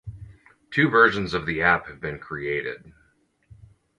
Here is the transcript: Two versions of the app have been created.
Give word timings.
Two 0.71 0.89
versions 0.89 1.35
of 1.35 1.45
the 1.45 1.61
app 1.61 1.85
have 1.85 1.99
been 2.01 2.17
created. 2.17 2.91